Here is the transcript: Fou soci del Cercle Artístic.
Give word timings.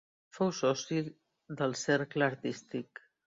Fou 0.35 0.53
soci 0.59 0.97
del 1.59 1.77
Cercle 1.83 2.29
Artístic. 2.33 3.05